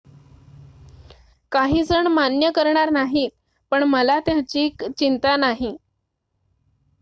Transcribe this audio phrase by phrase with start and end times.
[1.51, 3.27] """काहीजण मान्य करणार नाही
[3.71, 5.75] पण मला त्याची चिंता नाही.